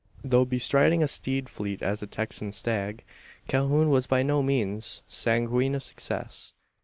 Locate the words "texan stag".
2.07-3.03